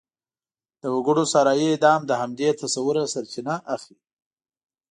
د 0.81 0.83
وګړو 0.95 1.23
صحرايي 1.33 1.67
اعدام 1.71 2.01
د 2.05 2.11
همدې 2.21 2.49
تصوره 2.61 3.03
سرچینه 3.13 3.55
اخلي. 3.75 3.97